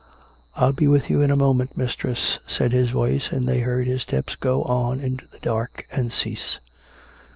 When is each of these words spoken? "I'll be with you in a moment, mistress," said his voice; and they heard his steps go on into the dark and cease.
"I'll 0.55 0.73
be 0.73 0.87
with 0.87 1.11
you 1.11 1.21
in 1.21 1.29
a 1.29 1.35
moment, 1.35 1.77
mistress," 1.77 2.39
said 2.47 2.71
his 2.71 2.89
voice; 2.89 3.31
and 3.31 3.45
they 3.47 3.59
heard 3.59 3.85
his 3.85 4.01
steps 4.01 4.35
go 4.35 4.63
on 4.63 4.99
into 4.99 5.27
the 5.27 5.37
dark 5.37 5.85
and 5.91 6.11
cease. 6.11 6.57